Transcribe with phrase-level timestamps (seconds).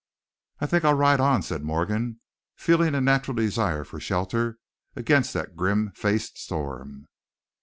[0.59, 2.21] "I think I'll ride on," said Morgan,
[2.55, 4.57] feeling a natural desire for shelter
[4.95, 7.07] against that grim faced storm.